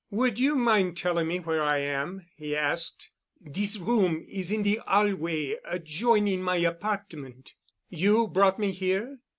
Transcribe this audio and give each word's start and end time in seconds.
"Would 0.09 0.39
you 0.39 0.55
mind 0.55 0.97
telling 0.97 1.27
me 1.27 1.37
where 1.41 1.61
I 1.61 1.77
am?" 1.77 2.25
he 2.35 2.55
asked. 2.55 3.11
"Dis 3.45 3.77
room 3.77 4.23
is 4.27 4.51
in 4.51 4.63
de 4.63 4.77
hallway 4.87 5.57
adjoining 5.63 6.41
my 6.41 6.57
apartment——" 6.57 7.53
"You 7.87 8.27
brought 8.27 8.57
me 8.57 8.71
here——?" 8.71 9.19